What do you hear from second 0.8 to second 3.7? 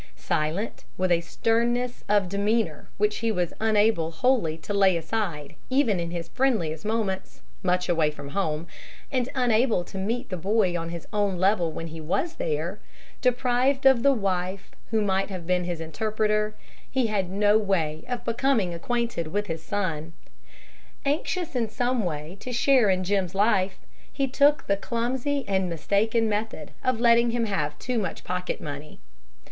with a sternness of demeanor which he was